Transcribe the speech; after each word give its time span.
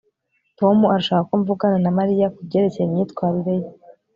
tom 0.59 0.77
arashaka 0.91 1.23
ko 1.29 1.33
mvugana 1.41 1.77
na 1.83 1.91
mariya 1.99 2.33
kubyerekeye 2.35 2.85
imyitwarire 2.87 3.53
ye 3.61 3.69